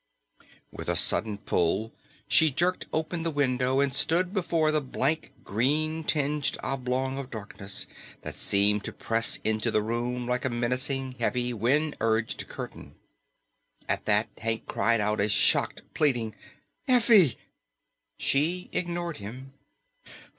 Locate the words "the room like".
9.69-10.43